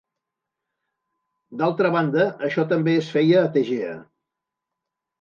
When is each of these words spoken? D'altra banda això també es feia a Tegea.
D'altra 1.61 1.93
banda 1.97 2.27
això 2.49 2.67
també 2.75 2.99
es 3.05 3.13
feia 3.19 3.47
a 3.47 3.55
Tegea. 3.61 3.97